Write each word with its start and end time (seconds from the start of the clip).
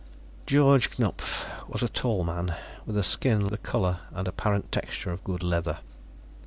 Georg 0.47 0.89
Knupf 0.95 1.45
was 1.69 1.83
a 1.83 1.87
tall 1.87 2.23
man 2.23 2.55
with 2.87 2.99
skin 3.05 3.45
the 3.49 3.57
color 3.59 3.99
and 4.11 4.27
apparent 4.27 4.71
texture 4.71 5.11
of 5.11 5.23
good 5.23 5.43
leather. 5.43 5.77